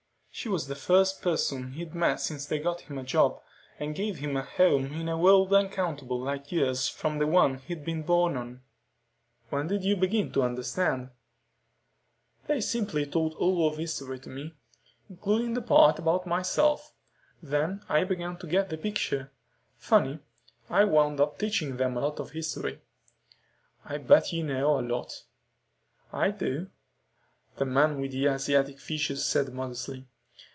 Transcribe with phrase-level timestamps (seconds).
[0.33, 3.39] She was the first person he'd met since they got him a job
[3.77, 7.85] and gave him a home in a world uncountable light years from the one he'd
[7.85, 8.61] been born on.
[9.49, 11.09] "When did you begin to understand?"
[12.47, 14.55] "They simply taught all of history to me.
[15.09, 16.93] Including the part about myself.
[17.43, 19.31] Then I began to get the picture.
[19.77, 20.19] Funny.
[20.71, 22.81] I wound up teaching them a lot of history."
[23.85, 25.23] "I bet you know a lot."
[26.11, 26.71] "I do,"
[27.57, 30.07] the man with the Asiatic features said modestly.